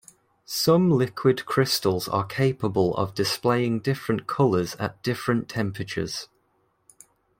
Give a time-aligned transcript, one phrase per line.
[0.47, 6.27] Some liquid crystals are capable of displaying different colors at different temperatures.